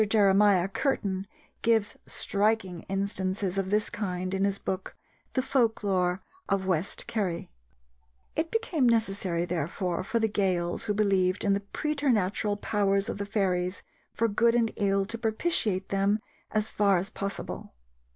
Jeremiah 0.09 0.67
Curtin 0.67 1.27
gives 1.61 1.95
striking 2.07 2.81
instances 2.89 3.59
of 3.59 3.69
this 3.69 3.91
kind 3.91 4.33
in 4.33 4.45
his 4.45 4.57
book, 4.57 4.95
the 5.33 5.43
Folk 5.43 5.83
Lore 5.83 6.23
of 6.49 6.65
West 6.65 7.05
Kerry. 7.05 7.51
It 8.35 8.49
became 8.49 8.89
necessary, 8.89 9.45
therefore, 9.45 10.03
for 10.03 10.17
the 10.17 10.27
Gaels 10.27 10.85
who 10.85 10.95
believed 10.95 11.43
in 11.43 11.53
the 11.53 11.59
preternatural 11.59 12.57
powers 12.57 13.09
of 13.09 13.19
the 13.19 13.27
fairies 13.27 13.83
for 14.11 14.27
good 14.27 14.55
and 14.55 14.71
ill 14.75 15.05
to 15.05 15.19
propitiate 15.19 15.89
them 15.89 16.17
as 16.49 16.67
far 16.67 16.97
as 16.97 17.11
possible. 17.11 17.71